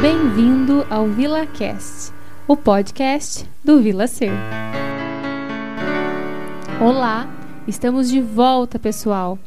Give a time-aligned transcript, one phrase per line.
[0.00, 2.12] Bem-vindo ao VilaCast,
[2.46, 4.30] o podcast do Vila Ser.
[6.78, 7.26] Olá,
[7.66, 9.38] estamos de volta, pessoal.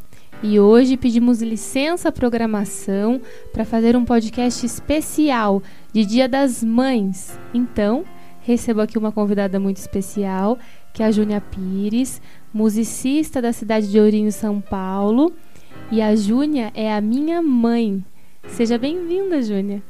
[0.42, 3.22] E hoje pedimos licença à programação
[3.54, 5.62] para fazer um podcast especial
[5.94, 7.40] de Dia das Mães.
[7.54, 8.04] Então,
[8.42, 10.58] recebo aqui uma convidada muito especial,
[10.92, 12.20] que é a Júnia Pires,
[12.52, 15.32] musicista da cidade de Ourinho, São Paulo.
[15.92, 18.04] E a Júnia é a minha mãe.
[18.48, 19.84] Seja bem-vinda, Júnia.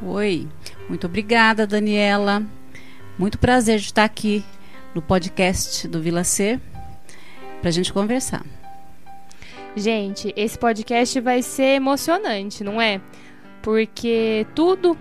[0.00, 0.46] Oi,
[0.88, 2.46] muito obrigada, Daniela.
[3.18, 4.44] Muito prazer de estar aqui
[4.94, 6.60] no podcast do Vila C
[7.60, 8.46] para a gente conversar.
[9.74, 13.00] Gente, esse podcast vai ser emocionante, não é?
[13.60, 14.96] Porque tudo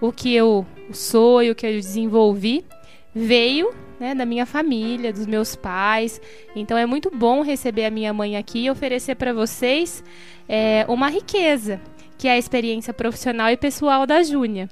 [0.00, 2.64] o que eu sou e o que eu desenvolvi
[3.12, 6.20] veio né, da minha família, dos meus pais.
[6.54, 10.04] Então é muito bom receber a minha mãe aqui e oferecer para vocês
[10.48, 11.80] é, uma riqueza,
[12.18, 14.68] que é a experiência profissional e pessoal da Júnia.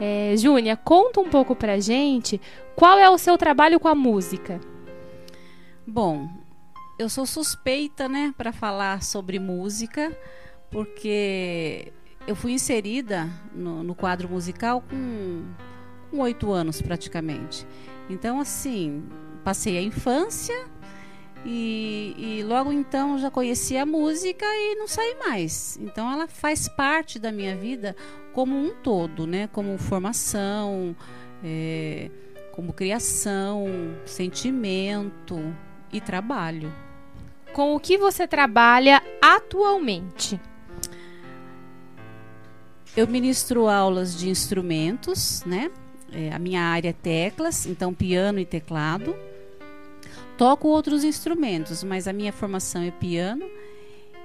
[0.00, 2.40] É, Júnia, conta um pouco pra gente
[2.74, 4.60] qual é o seu trabalho com a música.
[5.86, 6.28] Bom,
[6.98, 10.16] eu sou suspeita, né, para falar sobre música,
[10.70, 11.92] porque
[12.26, 15.44] eu fui inserida no, no quadro musical com
[16.18, 17.66] oito anos praticamente.
[18.08, 19.04] Então, assim,
[19.44, 20.66] passei a infância
[21.44, 25.76] e, e, logo então já conhecia a música e não saí mais.
[25.80, 27.96] Então ela faz parte da minha vida
[28.32, 29.48] como um todo, né?
[29.52, 30.94] Como formação,
[31.42, 32.10] é,
[32.52, 33.66] como criação,
[34.04, 35.54] sentimento
[35.92, 36.72] e trabalho.
[37.52, 40.40] Com o que você trabalha atualmente?
[42.96, 45.70] Eu ministro aulas de instrumentos, né?
[46.12, 49.16] É, a minha área é teclas, então piano e teclado.
[50.42, 53.48] Toco outros instrumentos, mas a minha formação é piano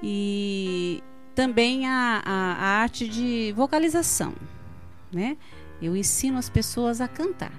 [0.02, 1.04] e
[1.36, 4.34] também a, a, a arte de vocalização,
[5.14, 5.38] né?
[5.80, 7.52] Eu ensino as pessoas a cantar.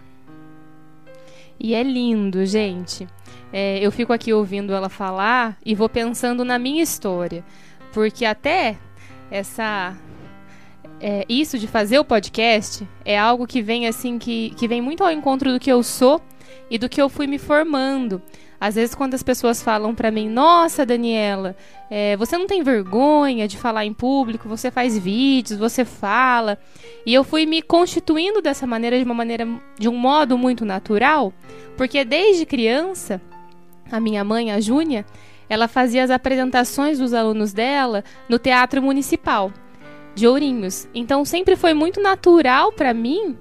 [1.57, 3.07] E é lindo, gente.
[3.53, 7.45] É, eu fico aqui ouvindo ela falar e vou pensando na minha história,
[7.93, 8.77] porque até
[9.31, 9.97] essa
[11.01, 15.05] é, isso de fazer o podcast é algo que vem assim que, que vem muito
[15.05, 16.21] ao encontro do que eu sou
[16.69, 18.21] e do que eu fui me formando.
[18.61, 21.57] Às vezes, quando as pessoas falam para mim, nossa, Daniela,
[21.89, 26.59] é, você não tem vergonha de falar em público, você faz vídeos, você fala.
[27.07, 29.47] E eu fui me constituindo dessa maneira, de uma maneira,
[29.79, 31.33] de um modo muito natural,
[31.77, 33.21] porque desde criança,
[33.93, 35.07] a minha mãe, a Júnia,
[35.49, 39.53] ela fazia as apresentações dos alunos dela no Teatro Municipal
[40.15, 40.89] de Ourinhos.
[40.93, 43.37] Então sempre foi muito natural para mim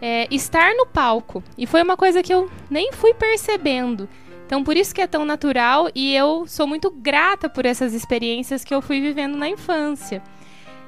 [0.00, 1.42] é, estar no palco.
[1.58, 4.08] E foi uma coisa que eu nem fui percebendo.
[4.50, 8.64] Então por isso que é tão natural e eu sou muito grata por essas experiências
[8.64, 10.20] que eu fui vivendo na infância.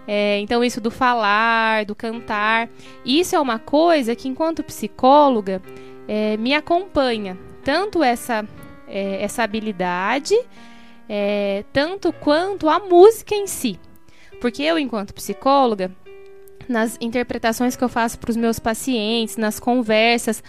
[0.05, 2.69] É, então isso do falar, do cantar,
[3.07, 5.63] isso é uma coisa que enquanto psicóloga
[6.09, 7.39] é, me acompanha.
[7.63, 8.45] Tanto essa,
[8.89, 10.35] é, essa habilidade,
[11.09, 13.79] é, tanto quanto a música em si.
[14.41, 15.93] Porque eu, enquanto psicóloga,
[16.69, 20.43] nas interpretações que eu faço para os meus pacientes, nas conversas,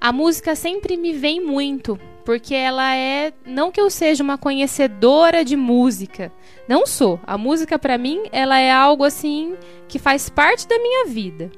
[0.00, 5.44] a música sempre me vem muito, porque ela é, não que eu seja uma conhecedora
[5.44, 6.32] de música,
[6.68, 7.20] não sou.
[7.24, 9.56] A música para mim, ela é algo assim
[9.88, 11.50] que faz parte da minha vida.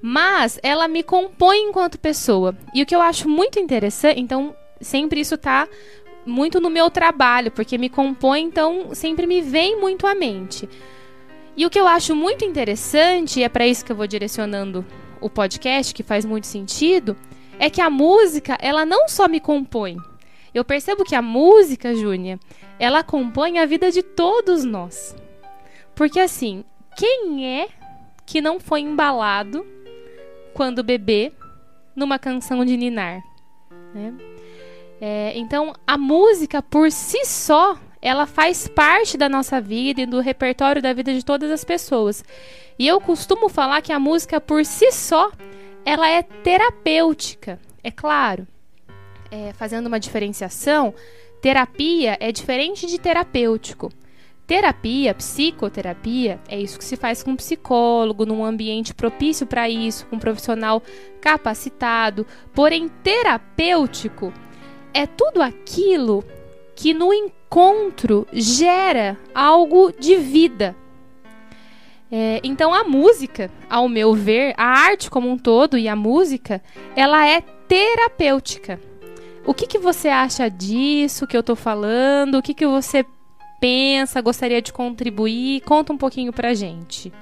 [0.00, 2.56] Mas ela me compõe enquanto pessoa.
[2.74, 5.68] E o que eu acho muito interessante, então sempre isso tá
[6.26, 10.68] muito no meu trabalho, porque me compõe, então sempre me vem muito à mente.
[11.56, 14.84] E o que eu acho muito interessante, e é para isso que eu vou direcionando
[15.20, 17.16] o podcast, que faz muito sentido,
[17.58, 19.96] é que a música, ela não só me compõe.
[20.52, 22.38] Eu percebo que a música, Júnia,
[22.78, 25.16] ela compõe a vida de todos nós.
[25.94, 26.64] Porque assim,
[26.96, 27.68] quem é
[28.24, 29.66] que não foi embalado
[30.52, 31.32] quando bebê
[31.94, 33.20] numa canção de ninar?
[33.94, 34.14] Né?
[35.00, 40.20] É, então, a música por si só, ela faz parte da nossa vida e do
[40.20, 42.24] repertório da vida de todas as pessoas.
[42.78, 45.30] E eu costumo falar que a música por si só,
[45.84, 48.46] ela é terapêutica, é claro.
[49.30, 50.94] É, fazendo uma diferenciação,
[51.40, 53.90] terapia é diferente de terapêutico.
[54.46, 60.06] Terapia, psicoterapia, é isso que se faz com um psicólogo, num ambiente propício para isso,
[60.06, 60.82] com um profissional
[61.20, 62.26] capacitado.
[62.54, 64.32] Porém, terapêutico
[64.92, 66.22] é tudo aquilo
[66.76, 70.76] que no encontro gera algo de vida.
[72.16, 76.62] É, então a música, ao meu ver, a arte como um todo e a música,
[76.94, 78.80] ela é terapêutica.
[79.44, 82.38] O que, que você acha disso que eu estou falando?
[82.38, 83.04] O que, que você
[83.60, 85.62] pensa, gostaria de contribuir?
[85.62, 87.12] Conta um pouquinho pra gente.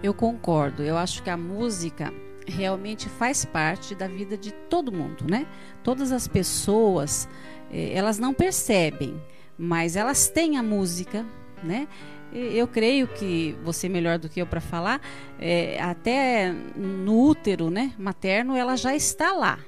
[0.00, 0.84] Eu concordo.
[0.84, 2.14] Eu acho que a música
[2.46, 5.48] realmente faz parte da vida de todo mundo, né?
[5.82, 7.28] Todas as pessoas,
[7.72, 9.20] eh, elas não percebem,
[9.58, 11.26] mas elas têm a música,
[11.66, 11.88] né?
[12.32, 15.00] Eu creio que você melhor do que eu para falar,
[15.38, 19.58] é, até no útero, né, materno, ela já está lá,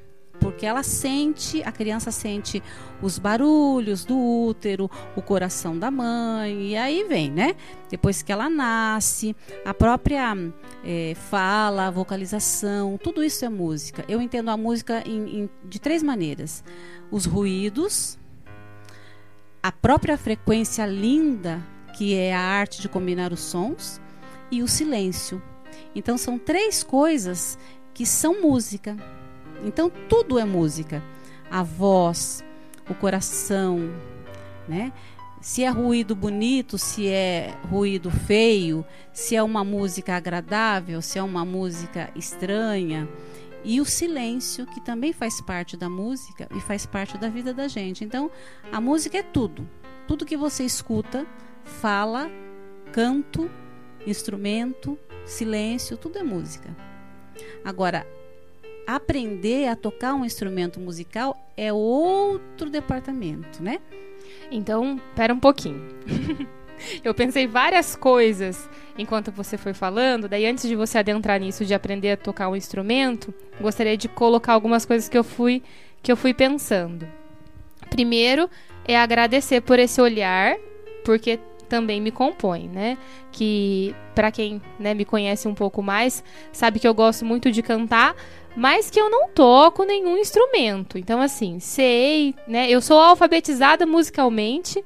[0.41, 2.63] porque ela sente, a criança sente
[3.01, 7.55] os barulhos do útero, o coração da mãe, e aí vem, né?
[7.89, 10.35] Depois que ela nasce, a própria
[10.85, 14.05] é, fala, vocalização, tudo isso é música.
[14.09, 16.65] Eu entendo a música em, em, de três maneiras:
[17.11, 18.19] os ruídos,
[19.63, 21.63] a própria frequência linda,
[21.99, 24.01] que é a arte de combinar os sons,
[24.53, 25.43] e o silêncio.
[25.97, 27.59] Então são três coisas
[27.93, 28.97] que são música.
[29.65, 31.03] Então tudo é música.
[31.51, 32.45] A voz,
[32.89, 33.91] o coração,
[34.69, 34.93] né?
[35.41, 41.23] Se é ruído bonito, se é ruído feio, se é uma música agradável, se é
[41.23, 43.09] uma música estranha.
[43.65, 47.67] E o silêncio, que também faz parte da música e faz parte da vida da
[47.67, 48.05] gente.
[48.05, 48.31] Então,
[48.71, 49.69] a música é tudo.
[50.07, 51.27] Tudo que você escuta,
[51.69, 52.31] fala,
[52.93, 53.51] canto,
[54.07, 56.75] instrumento, silêncio, tudo é música.
[57.65, 58.07] Agora,
[58.87, 63.81] aprender a tocar um instrumento musical é outro departamento, né?
[64.51, 65.87] Então, espera um pouquinho.
[67.05, 71.75] Eu pensei várias coisas enquanto você foi falando, daí antes de você adentrar nisso de
[71.75, 75.63] aprender a tocar um instrumento, gostaria de colocar algumas coisas que eu fui
[76.01, 77.07] que eu fui pensando.
[77.91, 78.49] Primeiro
[78.85, 80.57] é agradecer por esse olhar,
[81.05, 81.39] porque
[81.69, 82.99] também me compõe, né?
[83.31, 87.63] Que para quem né, me conhece um pouco mais, sabe que eu gosto muito de
[87.63, 88.17] cantar,
[88.57, 90.99] mas que eu não toco nenhum instrumento.
[90.99, 92.69] Então, assim, sei, né?
[92.69, 94.85] Eu sou alfabetizada musicalmente.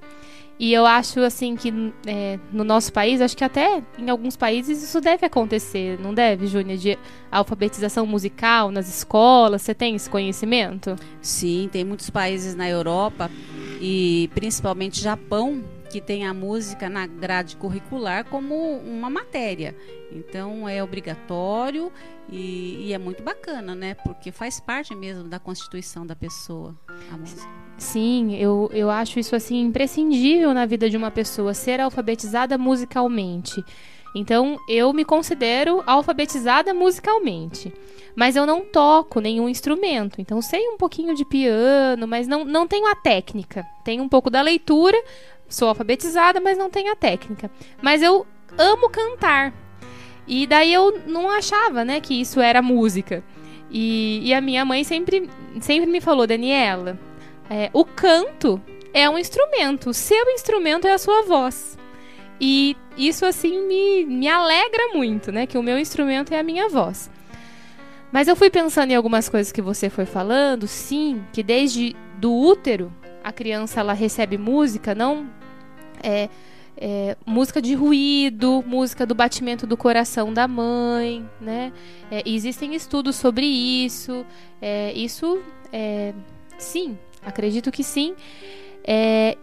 [0.58, 1.72] E eu acho assim que
[2.06, 6.46] é, no nosso país, acho que até em alguns países isso deve acontecer, não deve,
[6.46, 6.96] Júnior, de
[7.32, 9.62] alfabetização musical nas escolas.
[9.62, 10.94] Você tem esse conhecimento?
[11.20, 13.28] Sim, tem muitos países na Europa
[13.80, 19.76] e principalmente Japão que tem a música na grade curricular como uma matéria.
[20.10, 21.92] Então é obrigatório
[22.30, 23.94] e, e, é muito bacana, né?
[24.02, 26.74] Porque faz parte mesmo da constituição da pessoa
[27.12, 27.46] a música.
[27.76, 33.62] Sim, eu, eu acho isso assim imprescindível na vida de uma pessoa ser alfabetizada musicalmente.
[34.16, 37.70] Então eu me considero alfabetizada musicalmente.
[38.14, 40.20] Mas eu não toco nenhum instrumento.
[40.22, 43.66] Então sei um pouquinho de piano, mas não, não tenho a técnica.
[43.84, 44.96] Tenho um pouco da leitura,
[45.52, 47.50] sou alfabetizada, mas não tenho a técnica.
[47.80, 48.26] Mas eu
[48.58, 49.52] amo cantar.
[50.26, 53.22] E daí eu não achava, né, que isso era música.
[53.70, 55.28] E, e a minha mãe sempre,
[55.60, 56.98] sempre me falou, Daniela,
[57.50, 58.60] é, o canto
[58.94, 61.78] é um instrumento, o seu instrumento é a sua voz.
[62.40, 66.68] E isso, assim, me, me alegra muito, né, que o meu instrumento é a minha
[66.68, 67.10] voz.
[68.10, 72.34] Mas eu fui pensando em algumas coisas que você foi falando, sim, que desde do
[72.34, 72.92] útero
[73.24, 75.26] a criança ela recebe música, não
[76.02, 76.28] é,
[76.76, 81.72] é, música de ruído, música do batimento do coração da mãe, né?
[82.10, 84.24] É, existem estudos sobre isso.
[84.60, 85.40] É, isso,
[85.72, 86.12] é,
[86.58, 88.14] sim, acredito que sim.
[88.84, 89.36] É,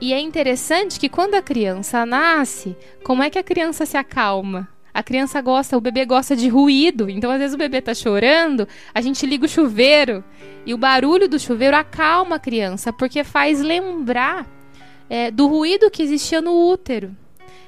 [0.00, 4.68] e é interessante que quando a criança nasce, como é que a criança se acalma?
[4.92, 7.08] A criança gosta, o bebê gosta de ruído.
[7.08, 10.22] Então, às vezes, o bebê tá chorando, a gente liga o chuveiro.
[10.66, 14.46] E o barulho do chuveiro acalma a criança, porque faz lembrar
[15.12, 17.14] é, do ruído que existia no útero.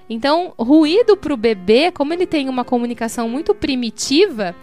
[0.09, 4.57] Então, ruído para o bebê, como ele tem uma comunicação muito primitiva,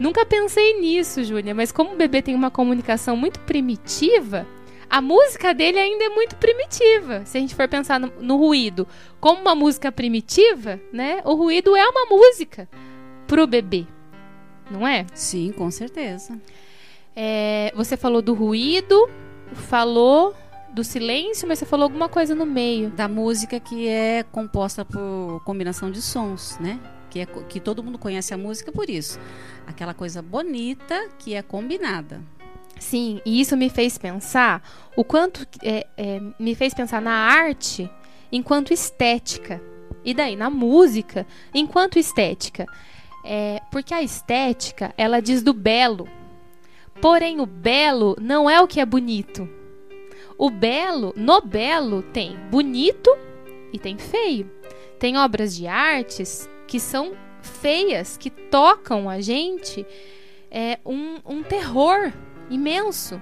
[0.00, 4.44] nunca pensei nisso, Júlia, mas como o bebê tem uma comunicação muito primitiva,
[4.90, 7.24] a música dele ainda é muito primitiva.
[7.24, 8.88] Se a gente for pensar no, no ruído
[9.20, 11.22] como uma música primitiva, né?
[11.24, 12.68] O ruído é uma música
[13.28, 13.86] para o bebê,
[14.68, 15.06] não é?
[15.14, 16.36] Sim, com certeza.
[17.14, 19.08] É, você falou do ruído,
[19.54, 20.34] falou
[20.76, 22.90] do silêncio, mas você falou alguma coisa no meio.
[22.90, 26.78] Da música que é composta por combinação de sons, né?
[27.08, 29.18] Que, é, que todo mundo conhece a música por isso.
[29.66, 32.20] Aquela coisa bonita que é combinada.
[32.78, 34.62] Sim, e isso me fez pensar
[34.94, 37.90] o quanto é, é, me fez pensar na arte
[38.30, 39.62] enquanto estética.
[40.04, 42.66] E daí, na música, enquanto estética.
[43.24, 46.06] É, porque a estética, ela diz do belo.
[47.00, 49.48] Porém, o belo não é o que é bonito.
[50.38, 53.10] O belo, no belo, tem bonito
[53.72, 54.50] e tem feio.
[54.98, 59.86] Tem obras de artes que são feias, que tocam a gente
[60.50, 62.12] é, um, um terror
[62.50, 63.20] imenso.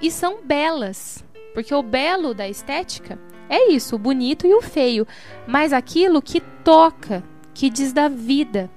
[0.00, 1.24] E são belas.
[1.52, 3.18] Porque o belo da estética
[3.48, 5.06] é isso, o bonito e o feio.
[5.46, 8.70] Mas aquilo que toca, que diz da vida.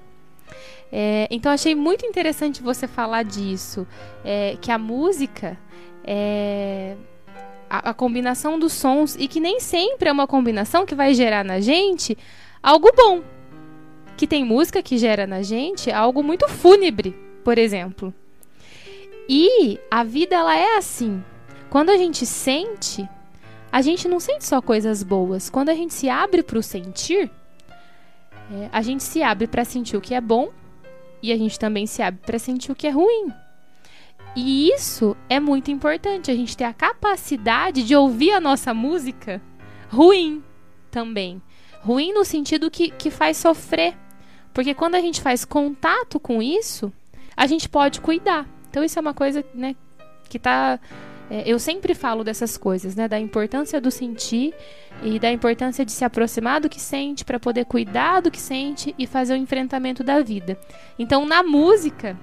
[0.91, 3.85] É, então achei muito interessante você falar disso,
[4.23, 5.59] é, que a música
[6.03, 6.95] é
[7.69, 11.43] a, a, combinação dos sons e que nem sempre é uma combinação que vai gerar
[11.43, 12.17] na gente
[12.61, 13.21] algo bom.
[14.15, 18.13] Que tem música que gera na gente algo muito fúnebre, por exemplo.
[19.29, 21.23] E a vida ela é assim.
[21.69, 23.07] Quando a gente sente,
[23.71, 25.49] a gente não sente só coisas boas.
[25.49, 27.29] Quando a gente se abre para o sentir,
[28.51, 30.49] é, a gente se abre para sentir o que é bom
[31.21, 33.31] e a gente também se abre para sentir o que é ruim.
[34.39, 39.41] E isso é muito importante, a gente ter a capacidade de ouvir a nossa música
[39.89, 40.43] ruim
[40.91, 41.41] também.
[41.81, 43.97] Ruim no sentido que, que faz sofrer.
[44.53, 46.93] Porque quando a gente faz contato com isso,
[47.35, 48.47] a gente pode cuidar.
[48.69, 49.75] Então isso é uma coisa né,
[50.29, 50.79] que está
[51.31, 53.07] é, eu sempre falo dessas coisas, né?
[53.07, 54.53] Da importância do sentir
[55.01, 58.93] e da importância de se aproximar do que sente para poder cuidar do que sente
[58.99, 60.59] e fazer o enfrentamento da vida.
[60.97, 62.15] Então, na música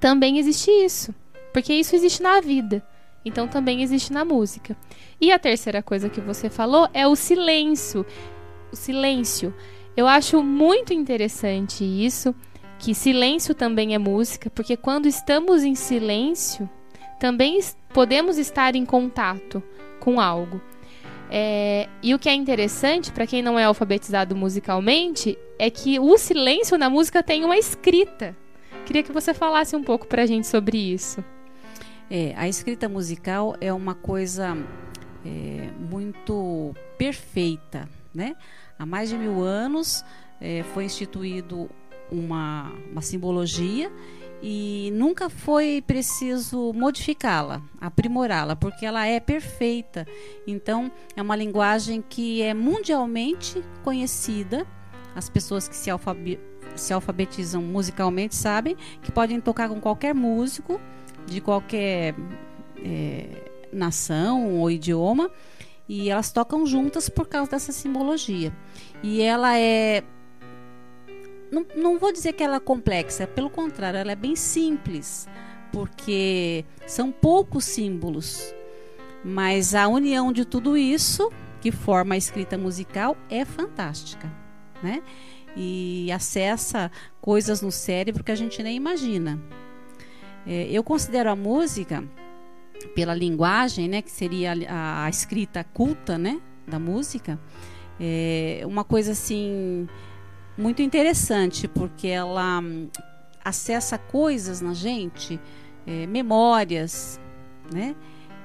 [0.00, 1.14] também existe isso,
[1.56, 2.86] porque isso existe na vida.
[3.24, 4.76] Então também existe na música.
[5.18, 8.04] E a terceira coisa que você falou é o silêncio.
[8.70, 9.54] O silêncio.
[9.96, 12.34] Eu acho muito interessante isso,
[12.78, 16.68] que silêncio também é música, porque quando estamos em silêncio,
[17.18, 17.58] também
[17.88, 19.62] podemos estar em contato
[19.98, 20.60] com algo.
[21.30, 26.18] É, e o que é interessante, para quem não é alfabetizado musicalmente, é que o
[26.18, 28.36] silêncio na música tem uma escrita.
[28.84, 31.24] Queria que você falasse um pouco para a gente sobre isso.
[32.10, 34.56] É, a escrita musical é uma coisa
[35.24, 38.36] é, muito perfeita, né?
[38.78, 40.04] Há mais de mil anos
[40.40, 41.68] é, foi instituído
[42.10, 43.90] uma, uma simbologia
[44.42, 50.06] e nunca foi preciso modificá-la, aprimorá-la, porque ela é perfeita.
[50.46, 54.66] Então, é uma linguagem que é mundialmente conhecida.
[55.14, 56.38] As pessoas que se, alfabe
[56.76, 60.80] se alfabetizam musicalmente sabem que podem tocar com qualquer músico
[61.26, 62.14] de qualquer
[62.82, 65.30] é, nação ou idioma
[65.88, 68.52] e elas tocam juntas por causa dessa simbologia.
[69.02, 70.02] E ela é
[71.50, 75.28] não, não vou dizer que ela é complexa, pelo contrário, ela é bem simples,
[75.72, 78.54] porque são poucos símbolos.
[79.24, 81.30] Mas a união de tudo isso,
[81.60, 84.30] que forma a escrita musical, é fantástica.
[84.82, 85.02] Né?
[85.56, 86.90] E acessa
[87.20, 89.40] coisas no cérebro que a gente nem imagina.
[90.46, 92.04] É, eu considero a música,
[92.94, 97.38] pela linguagem, né, que seria a, a escrita culta né, da música,
[97.98, 99.88] é uma coisa assim
[100.56, 102.88] muito interessante, porque ela hum,
[103.44, 105.40] acessa coisas na gente,
[105.86, 107.20] é, memórias,
[107.72, 107.94] né?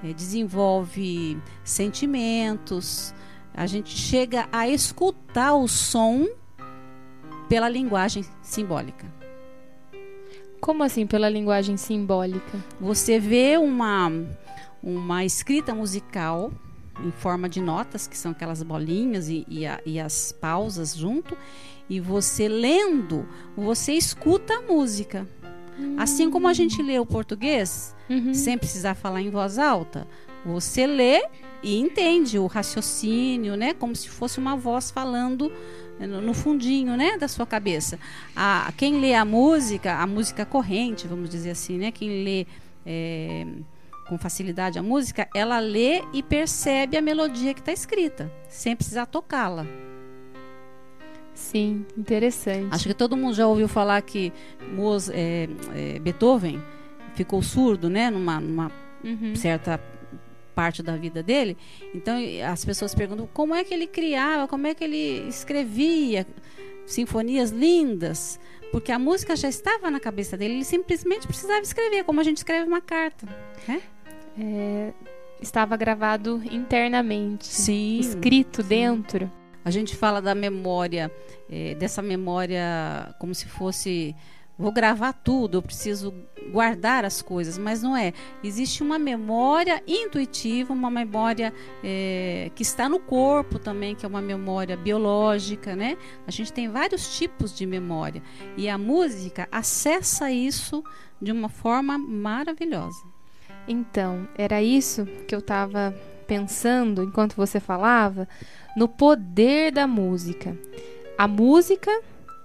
[0.03, 3.13] É, desenvolve sentimentos,
[3.53, 6.27] a gente chega a escutar o som
[7.47, 9.20] pela linguagem simbólica.
[10.61, 12.63] Como assim pela linguagem simbólica?
[12.79, 14.11] Você vê uma,
[14.81, 16.51] uma escrita musical
[17.03, 21.35] em forma de notas, que são aquelas bolinhas e, e, a, e as pausas junto,
[21.89, 23.27] e você lendo,
[23.57, 25.27] você escuta a música.
[25.79, 25.95] Uhum.
[25.97, 28.33] Assim como a gente lê o português, uhum.
[28.33, 30.07] sem precisar falar em voz alta,
[30.45, 31.23] você lê
[31.63, 33.73] e entende o raciocínio, né?
[33.73, 35.51] Como se fosse uma voz falando
[36.07, 37.99] no fundinho, né, da sua cabeça.
[38.35, 41.91] A, quem lê a música, a música corrente, vamos dizer assim, né?
[41.91, 42.45] Quem lê
[42.85, 43.45] é,
[44.07, 49.05] com facilidade a música, ela lê e percebe a melodia que está escrita, sem precisar
[49.05, 49.65] tocá-la.
[51.33, 52.67] Sim, interessante.
[52.71, 54.33] Acho que todo mundo já ouviu falar que
[54.73, 56.61] Mozart, é, é, Beethoven
[57.15, 58.71] ficou surdo, né, numa, numa
[59.03, 59.35] uhum.
[59.35, 59.79] certa
[60.55, 61.57] parte da vida dele.
[61.93, 62.15] Então
[62.51, 66.25] as pessoas perguntam como é que ele criava, como é que ele escrevia
[66.85, 68.39] sinfonias lindas,
[68.71, 70.55] porque a música já estava na cabeça dele.
[70.55, 73.27] Ele simplesmente precisava escrever, como a gente escreve uma carta.
[73.67, 73.81] Né?
[74.39, 74.93] É,
[75.41, 78.69] estava gravado internamente, sim, escrito sim.
[78.69, 79.31] dentro.
[79.63, 81.11] A gente fala da memória,
[81.49, 84.15] é, dessa memória como se fosse.
[84.61, 86.13] Vou gravar tudo, eu preciso
[86.51, 88.13] guardar as coisas, mas não é.
[88.43, 91.51] Existe uma memória intuitiva, uma memória
[91.83, 95.97] é, que está no corpo também, que é uma memória biológica, né?
[96.27, 98.21] A gente tem vários tipos de memória
[98.55, 100.83] e a música acessa isso
[101.19, 103.03] de uma forma maravilhosa.
[103.67, 105.91] Então, era isso que eu estava
[106.27, 108.29] pensando enquanto você falava
[108.77, 110.55] no poder da música.
[111.17, 111.91] A música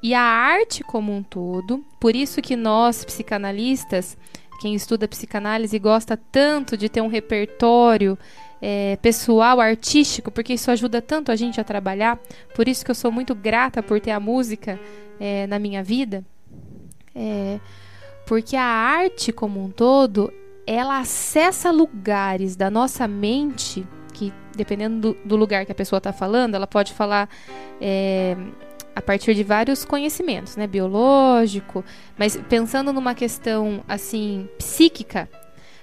[0.02, 1.84] e a arte como um todo.
[2.00, 4.16] Por isso que nós, psicanalistas,
[4.60, 8.18] quem estuda psicanálise gosta tanto de ter um repertório
[8.60, 12.18] é, pessoal, artístico, porque isso ajuda tanto a gente a trabalhar.
[12.54, 14.78] Por isso que eu sou muito grata por ter a música
[15.20, 16.24] é, na minha vida.
[17.14, 17.60] É,
[18.26, 20.32] porque a arte como um todo,
[20.66, 26.12] ela acessa lugares da nossa mente que, dependendo do, do lugar que a pessoa está
[26.12, 27.28] falando, ela pode falar
[27.80, 28.36] é,
[28.96, 31.84] a partir de vários conhecimentos, né, biológico,
[32.16, 35.28] mas pensando numa questão assim psíquica,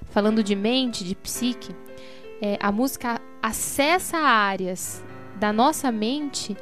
[0.09, 1.75] falando de mente, de psique,
[2.41, 5.03] é, a música acessa áreas
[5.35, 6.57] da nossa mente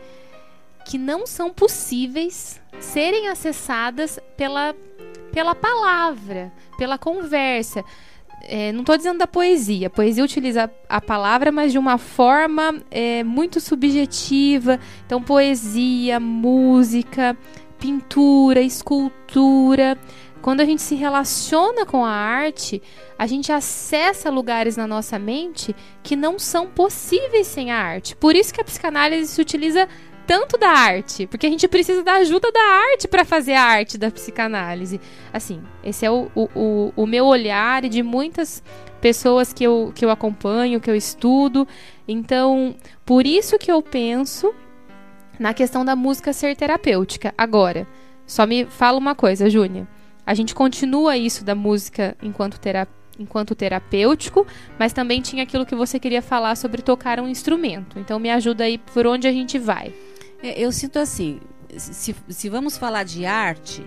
[0.86, 4.76] que não são possíveis serem acessadas pela,
[5.32, 7.82] pela palavra, pela conversa.
[8.44, 9.88] É, não estou dizendo da poesia.
[9.88, 14.80] A poesia utiliza a palavra, mas de uma forma é, muito subjetiva.
[15.06, 17.38] Então, poesia, música,
[17.80, 19.98] pintura, escultura.
[20.42, 22.82] Quando a gente se relaciona com a arte,
[23.18, 28.16] a gente acessa lugares na nossa mente que não são possíveis sem a arte.
[28.16, 29.88] Por isso que a psicanálise se utiliza
[30.26, 32.62] tanto da arte, porque a gente precisa da ajuda da
[32.92, 35.00] arte para fazer a arte da psicanálise.
[35.34, 38.64] Assim, esse é o, o, o, meu olhar e de muitas
[39.00, 41.68] pessoas que eu, que eu acompanho, que eu estudo.
[42.08, 42.76] Então,
[43.06, 44.54] por isso que eu penso
[45.40, 47.34] na questão da música ser terapêutica.
[47.38, 47.88] Agora,
[48.26, 49.88] só me fala uma coisa, Júnia.
[50.26, 52.88] A gente continua isso da música enquanto, tera
[53.20, 54.46] enquanto terapêutico,
[54.80, 58.00] mas também tinha aquilo que você queria falar sobre tocar um instrumento.
[58.00, 59.94] Então me ajuda aí por onde a gente vai.
[60.42, 61.40] É, eu sinto assim,
[61.78, 63.86] se, se vamos falar de arte,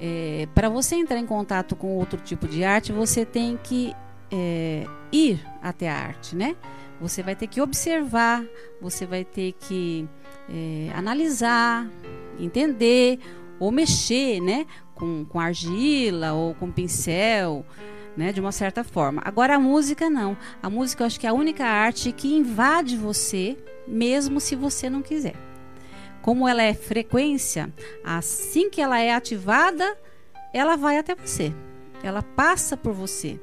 [0.00, 3.94] é, para você entrar em contato com outro tipo de arte, você tem que
[4.30, 6.56] é, ir até a arte, né?
[7.00, 8.44] Você vai ter que observar,
[8.80, 10.08] você vai ter que
[10.48, 11.88] é, analisar,
[12.38, 13.18] entender
[13.58, 14.66] ou mexer, né?
[15.02, 17.66] com, com argila ou com pincel,
[18.16, 19.20] né, de uma certa forma.
[19.24, 20.36] Agora a música não.
[20.62, 24.88] A música eu acho que é a única arte que invade você, mesmo se você
[24.88, 25.34] não quiser.
[26.22, 27.72] Como ela é frequência,
[28.04, 29.98] assim que ela é ativada,
[30.54, 31.52] ela vai até você.
[32.02, 33.38] Ela passa por você.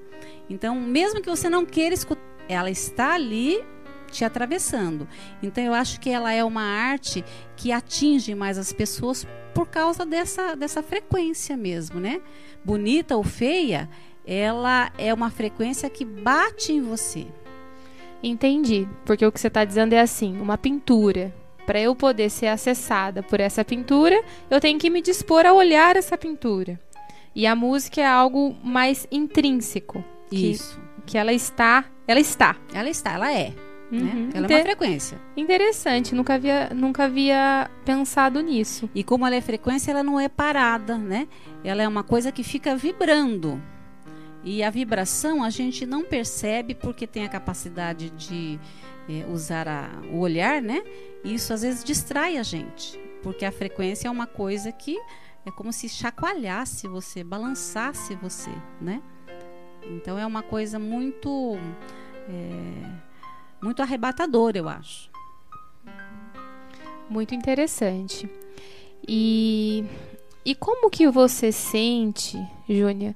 [0.50, 3.64] Então, mesmo que você não queira escutar, ela está ali
[4.10, 5.08] te atravessando.
[5.42, 7.24] Então eu acho que ela é uma arte
[7.56, 12.22] que atinge mais as pessoas por causa dessa, dessa frequência mesmo, né?
[12.64, 13.90] Bonita ou feia,
[14.26, 17.28] ela é uma frequência que bate em você.
[18.22, 21.34] Entendi, porque o que você está dizendo é assim, uma pintura.
[21.70, 25.96] Para eu poder ser acessada por essa pintura, eu tenho que me dispor a olhar
[25.96, 26.80] essa pintura.
[27.36, 30.04] E a música é algo mais intrínseco.
[30.32, 30.82] Isso.
[31.02, 32.56] Que, que ela está, ela está.
[32.74, 33.54] Ela está, ela é.
[33.92, 34.00] Né?
[34.00, 34.00] Uhum.
[34.00, 34.30] Né?
[34.34, 34.58] Ela Inter...
[34.58, 35.22] é uma frequência.
[35.38, 38.90] Interessante, nunca havia, nunca havia pensado nisso.
[38.96, 41.28] E como ela é frequência, ela não é parada, né?
[41.64, 43.62] Ela é uma coisa que fica vibrando.
[44.44, 48.60] E a vibração a gente não percebe porque tem a capacidade de
[49.08, 50.82] é, usar a, o olhar, né?
[51.24, 54.98] Isso às vezes distrai a gente, porque a frequência é uma coisa que
[55.46, 59.02] é como se chacoalhasse você, balançasse você, né?
[59.84, 61.58] Então é uma coisa muito
[62.30, 63.10] é,
[63.62, 65.10] muito arrebatador, eu acho.
[67.10, 68.30] Muito interessante.
[69.08, 69.84] E,
[70.46, 73.16] e como que você sente, Júnia,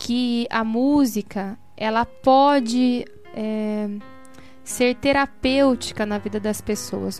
[0.00, 3.88] que a música ela pode é,
[4.64, 7.18] ser terapêutica na vida das pessoas?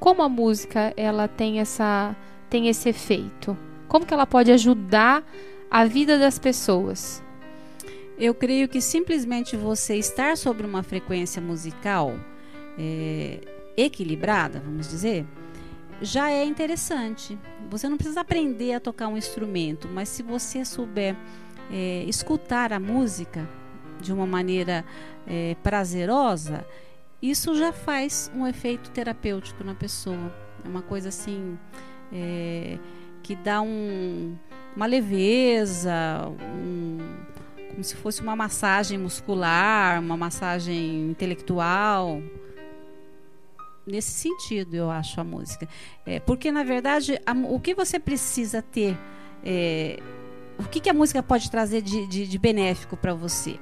[0.00, 2.16] Como a música ela tem essa
[2.48, 3.56] tem esse efeito?
[3.86, 5.22] Como que ela pode ajudar
[5.70, 7.22] a vida das pessoas?
[8.18, 12.14] Eu creio que simplesmente você estar sobre uma frequência musical
[12.76, 13.40] é,
[13.76, 15.24] equilibrada, vamos dizer,
[16.00, 17.38] já é interessante.
[17.70, 21.14] Você não precisa aprender a tocar um instrumento, mas se você souber
[21.70, 23.48] é, escutar a música
[24.00, 24.84] de uma maneira
[25.26, 26.64] é, prazerosa,
[27.20, 30.32] isso já faz um efeito terapêutico na pessoa.
[30.64, 31.58] É uma coisa assim
[32.12, 32.78] é,
[33.22, 34.36] que dá um,
[34.76, 35.92] uma leveza,
[36.28, 36.98] um,
[37.70, 42.22] como se fosse uma massagem muscular, uma massagem intelectual.
[43.84, 45.68] Nesse sentido, eu acho a música.
[46.06, 48.96] É, porque, na verdade, a, o que você precisa ter.
[49.44, 49.98] É,
[50.58, 53.58] o que, que a música pode trazer de, de, de benéfico para você?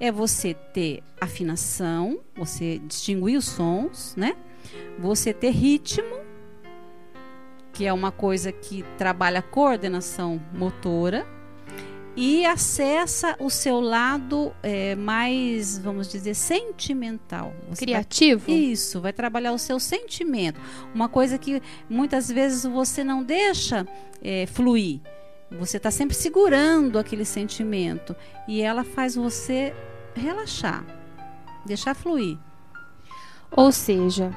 [0.00, 4.36] É você ter afinação, você distinguir os sons, né?
[4.98, 6.20] Você ter ritmo,
[7.72, 11.26] que é uma coisa que trabalha a coordenação motora
[12.20, 17.54] e acessa o seu lado é, mais, vamos dizer, sentimental.
[17.68, 18.46] Você Criativo?
[18.46, 20.60] Vai, isso, vai trabalhar o seu sentimento.
[20.92, 23.86] Uma coisa que muitas vezes você não deixa
[24.20, 25.00] é, fluir.
[25.60, 28.16] Você está sempre segurando aquele sentimento
[28.48, 29.72] e ela faz você
[30.18, 30.84] relaxar,
[31.64, 32.38] deixar fluir.
[33.50, 34.30] Ou seja,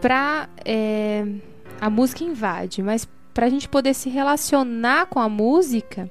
[0.00, 1.24] para é,
[1.80, 6.10] a música invade, mas para a gente poder se relacionar com a música,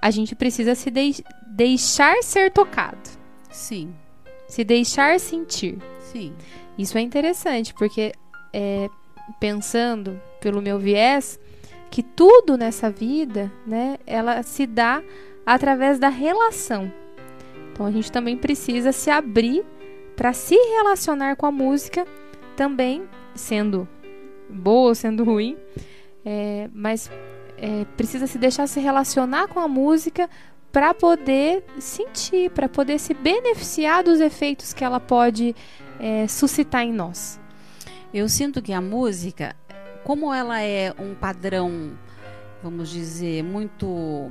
[0.00, 3.10] a gente precisa se de deixar ser tocado.
[3.50, 3.94] Sim.
[4.48, 5.78] Se deixar sentir.
[6.00, 6.34] Sim.
[6.76, 8.12] Isso é interessante, porque
[8.52, 8.88] é,
[9.38, 11.38] pensando pelo meu viés,
[11.90, 15.02] que tudo nessa vida, né, ela se dá
[15.44, 16.92] através da relação.
[17.82, 19.64] Então a gente também precisa se abrir
[20.14, 22.06] para se relacionar com a música,
[22.54, 23.02] também
[23.34, 23.88] sendo
[24.48, 25.56] boa ou sendo ruim,
[26.24, 27.10] é, mas
[27.58, 30.30] é, precisa se deixar se relacionar com a música
[30.70, 35.52] para poder sentir, para poder se beneficiar dos efeitos que ela pode
[35.98, 37.40] é, suscitar em nós.
[38.14, 39.56] Eu sinto que a música
[40.04, 41.98] como ela é um padrão,
[42.62, 44.30] vamos dizer, muito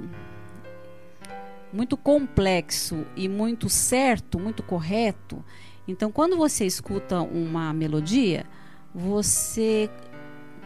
[1.74, 5.44] muito complexo e muito certo, muito correto.
[5.88, 8.46] Então, quando você escuta uma melodia,
[8.94, 9.90] você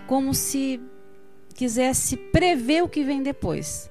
[0.08, 0.80] como se
[1.54, 3.90] quisesse prever o que vem depois.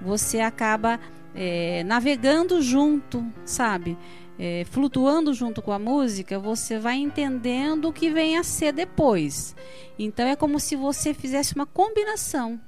[0.00, 1.00] Você acaba
[1.34, 3.96] é, navegando junto, sabe?
[4.42, 9.54] é, flutuando junto com a música, você vai entendendo o que vem a ser depois.
[9.98, 12.58] Então é como se você fizesse uma combinação.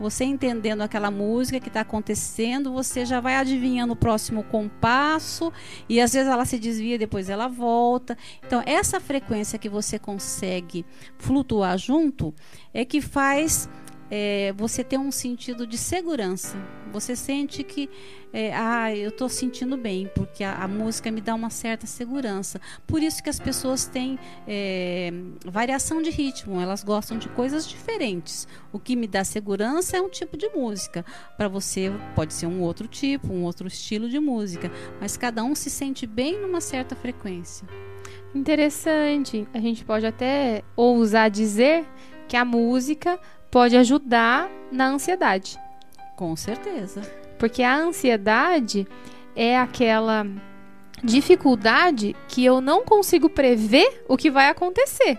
[0.00, 5.52] Você entendendo aquela música que está acontecendo, você já vai adivinhando o próximo compasso
[5.86, 8.16] e às vezes ela se desvia, depois ela volta.
[8.44, 10.86] Então essa frequência que você consegue
[11.18, 12.34] flutuar junto
[12.72, 13.68] é que faz
[14.10, 16.56] é, você ter um sentido de segurança.
[16.92, 17.88] Você sente que,
[18.32, 22.60] é, ah, eu estou sentindo bem, porque a, a, música me dá uma certa segurança.
[22.86, 24.18] Por isso que as pessoas têm
[24.48, 25.12] é,
[25.44, 28.48] variação de ritmo, elas gostam de coisas diferentes.
[28.72, 31.04] O que me dá segurança é um tipo de música.
[31.36, 34.70] Para você pode ser um outro tipo, um outro estilo de música,
[35.00, 37.68] mas cada um se sente bem numa certa frequência.
[38.34, 39.46] Interessante.
[39.52, 41.86] A gente pode até ousar dizer
[42.28, 43.18] que a música
[43.50, 45.58] pode ajudar na ansiedade.
[46.16, 47.02] Com certeza.
[47.38, 48.86] Porque a ansiedade
[49.34, 50.26] é aquela
[51.02, 55.18] dificuldade que eu não consigo prever o que vai acontecer.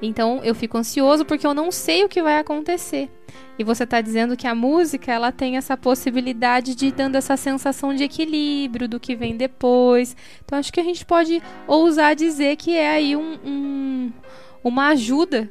[0.00, 3.10] Então eu fico ansioso porque eu não sei o que vai acontecer.
[3.58, 7.92] E você está dizendo que a música ela tem essa possibilidade de dando essa sensação
[7.92, 10.16] de equilíbrio do que vem depois.
[10.44, 14.12] Então acho que a gente pode ousar dizer que é aí um, um
[14.62, 15.50] uma ajuda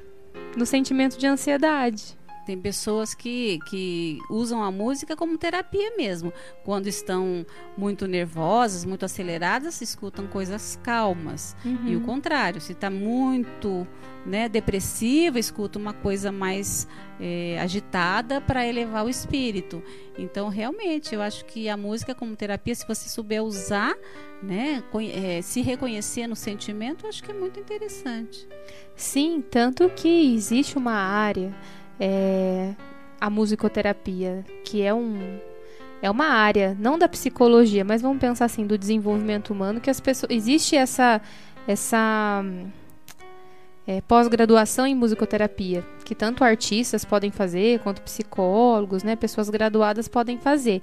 [0.57, 2.16] no sentimento de ansiedade.
[2.47, 6.31] Tem pessoas que, que usam a música como terapia mesmo.
[6.63, 7.45] Quando estão
[7.77, 11.57] muito nervosas, muito aceleradas, escutam coisas calmas.
[11.65, 11.87] Uhum.
[11.89, 13.85] E o contrário, se está muito
[14.25, 16.87] né, depressiva, escuta uma coisa mais
[17.19, 19.83] é, agitada para elevar o espírito.
[20.17, 23.93] Então, realmente, eu acho que a música como terapia, se você souber usar,
[24.41, 24.81] né,
[25.13, 28.47] é, se reconhecer no sentimento, acho que é muito interessante.
[28.95, 31.53] Sim, tanto que existe uma área
[31.99, 32.73] é,
[33.19, 35.39] a musicoterapia, que é um
[35.99, 39.99] é uma área não da psicologia, mas vamos pensar assim do desenvolvimento humano que as
[39.99, 41.19] pessoas existe essa
[41.67, 42.43] essa
[43.87, 50.37] é, pós-graduação em musicoterapia que tanto artistas podem fazer quanto psicólogos, né, pessoas graduadas podem
[50.37, 50.81] fazer.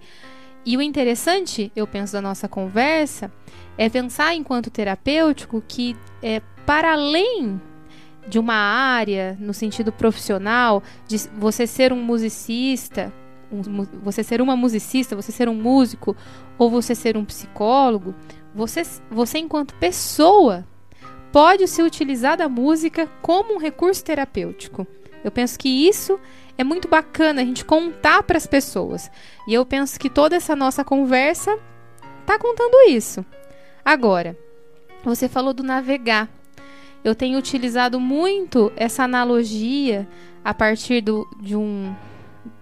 [0.66, 3.30] E o interessante, eu penso da nossa conversa,
[3.76, 7.60] é pensar enquanto terapêutico que é para além
[8.26, 13.12] de uma área no sentido profissional, de você ser um musicista,
[13.52, 13.62] um,
[14.02, 16.16] você ser uma musicista, você ser um músico
[16.58, 18.14] ou você ser um psicólogo,
[18.54, 20.66] você, você enquanto pessoa
[21.32, 24.86] pode se utilizar da música como um recurso terapêutico.
[25.22, 26.18] Eu penso que isso
[26.56, 29.10] é muito bacana a gente contar para as pessoas.
[29.48, 31.58] E eu penso que toda essa nossa conversa
[32.20, 33.24] está contando isso.
[33.84, 34.38] Agora,
[35.04, 36.28] você falou do navegar
[37.04, 40.08] eu tenho utilizado muito essa analogia
[40.42, 41.94] a partir do, de, um,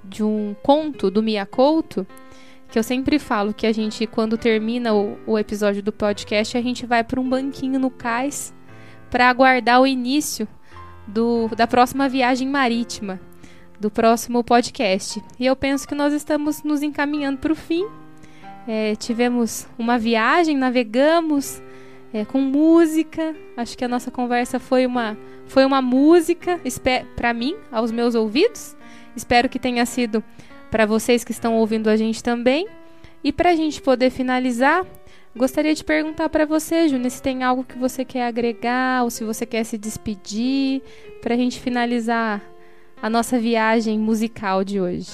[0.05, 2.05] de um conto do Miyakoto,
[2.69, 6.63] que eu sempre falo que a gente, quando termina o, o episódio do podcast, a
[6.63, 8.53] gente vai para um banquinho no cais
[9.11, 10.49] para aguardar o início
[11.07, 13.21] do, da próxima viagem marítima,
[13.79, 15.23] do próximo podcast.
[15.39, 17.87] E eu penso que nós estamos nos encaminhando para o fim.
[18.67, 21.63] É, tivemos uma viagem, navegamos
[22.13, 23.35] é, com música.
[23.57, 26.61] Acho que a nossa conversa foi uma, foi uma música
[27.17, 28.77] para mim, aos meus ouvidos.
[29.17, 30.23] Espero que tenha sido
[30.71, 32.67] para vocês que estão ouvindo a gente também.
[33.25, 34.85] E para a gente poder finalizar,
[35.37, 39.23] gostaria de perguntar para você, Júnior, se tem algo que você quer agregar ou se
[39.23, 40.83] você quer se despedir
[41.21, 42.43] para a gente finalizar
[43.01, 45.11] a nossa viagem musical de hoje.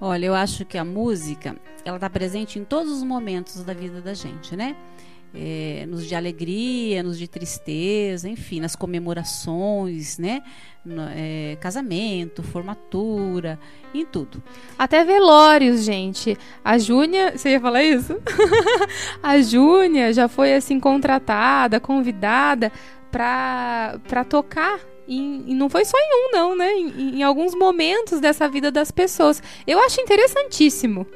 [0.00, 4.00] Olha, eu acho que a música, ela está presente em todos os momentos da vida
[4.00, 4.76] da gente, né?
[5.38, 10.42] É, nos de alegria, nos de tristeza, enfim, nas comemorações, né?
[10.84, 13.58] No, é, casamento, formatura,
[13.92, 14.42] em tudo.
[14.78, 16.38] Até velórios, gente.
[16.64, 18.16] A Júnia, você ia falar isso?
[19.22, 22.72] a Júnia já foi assim contratada, convidada
[23.10, 26.72] para tocar e, não foi só em um, não, né?
[26.72, 29.42] Em, em, alguns momentos dessa vida das pessoas.
[29.66, 31.06] Eu acho interessantíssimo.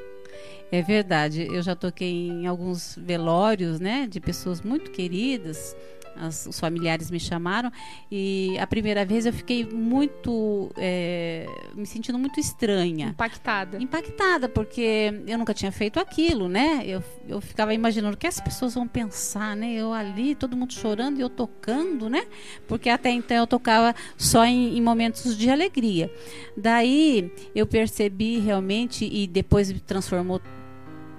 [0.71, 1.47] É verdade.
[1.51, 4.07] Eu já toquei em alguns velórios, né?
[4.07, 5.75] De pessoas muito queridas.
[6.15, 7.71] As, os familiares me chamaram.
[8.09, 13.07] E a primeira vez eu fiquei muito é, me sentindo muito estranha.
[13.07, 13.81] Impactada.
[13.81, 16.83] Impactada porque eu nunca tinha feito aquilo né?
[16.85, 19.73] Eu, eu ficava imaginando o que as pessoas vão pensar né?
[19.73, 22.25] Eu ali todo mundo chorando e eu tocando né?
[22.67, 26.11] Porque até então eu tocava só em, em momentos de alegria.
[26.55, 30.41] Daí eu percebi realmente e depois transformou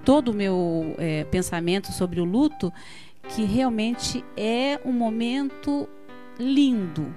[0.05, 2.73] todo o meu é, pensamento sobre o luto
[3.29, 5.89] que realmente é um momento
[6.39, 7.15] lindo.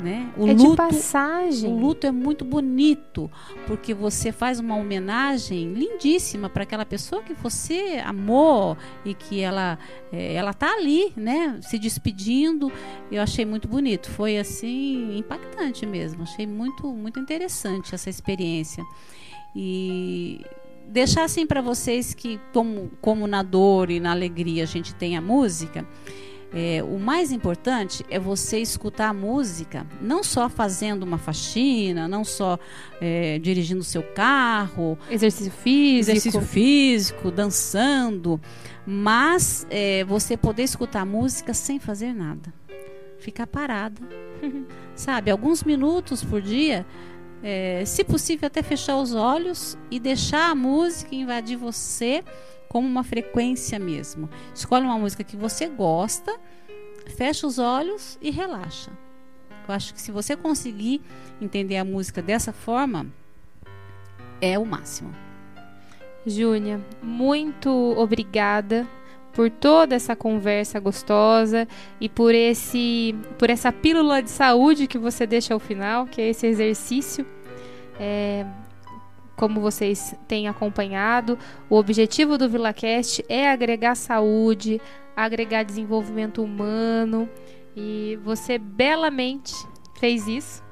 [0.00, 0.30] Né?
[0.36, 1.72] O é luto, de passagem.
[1.72, 3.30] O luto é muito bonito,
[3.66, 9.78] porque você faz uma homenagem lindíssima para aquela pessoa que você amou e que ela
[10.12, 12.70] é, ela tá ali, né, se despedindo.
[13.10, 16.24] Eu achei muito bonito, foi assim impactante mesmo.
[16.24, 18.84] Achei muito muito interessante essa experiência.
[19.54, 20.44] E
[20.88, 25.16] deixar assim para vocês que, como, como na dor e na alegria a gente tem
[25.16, 25.86] a música,
[26.52, 32.24] é, o mais importante é você escutar a música, não só fazendo uma faxina, não
[32.24, 32.58] só
[33.00, 38.40] é, dirigindo o seu carro, exercício físico, exercício físico, dançando,
[38.86, 42.54] mas é, você poder escutar a música sem fazer nada,
[43.18, 44.00] ficar parada,
[44.94, 45.30] sabe?
[45.30, 46.86] Alguns minutos por dia
[47.42, 52.24] é, se possível, até fechar os olhos e deixar a música invadir você
[52.68, 54.28] como uma frequência mesmo.
[54.54, 56.38] Escolhe uma música que você gosta,
[57.16, 58.90] fecha os olhos e relaxa.
[59.68, 61.00] Eu acho que se você conseguir
[61.40, 63.06] entender a música dessa forma,
[64.40, 65.14] é o máximo.
[66.26, 68.86] Júnia, muito obrigada
[69.36, 71.68] por toda essa conversa gostosa
[72.00, 76.30] e por esse por essa pílula de saúde que você deixa ao final, que é
[76.30, 77.26] esse exercício.
[78.00, 78.46] É,
[79.36, 84.80] como vocês têm acompanhado, o objetivo do VilaCast é agregar saúde,
[85.14, 87.28] agregar desenvolvimento humano
[87.76, 89.52] e você belamente
[90.00, 90.65] fez isso.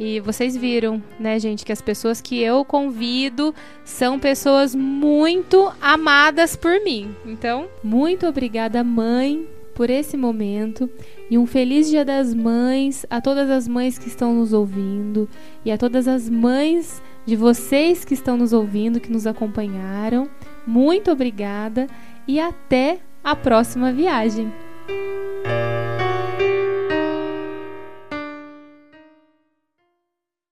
[0.00, 6.56] E vocês viram, né, gente, que as pessoas que eu convido são pessoas muito amadas
[6.56, 7.14] por mim.
[7.26, 10.88] Então, muito obrigada, mãe, por esse momento
[11.30, 15.28] e um feliz Dia das Mães a todas as mães que estão nos ouvindo
[15.64, 20.28] e a todas as mães de vocês que estão nos ouvindo, que nos acompanharam.
[20.66, 21.86] Muito obrigada
[22.26, 24.50] e até a próxima viagem.